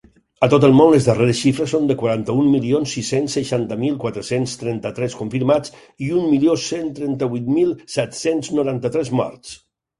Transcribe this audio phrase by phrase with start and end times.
[0.45, 4.57] A tot el món, les darreres xifres són de quaranta-un milions sis-cents seixanta mil quatre-cents
[4.63, 5.77] trenta-tres confirmats
[6.09, 9.57] i un milió cent trenta-vuit mil set-cents noranta-tres morts.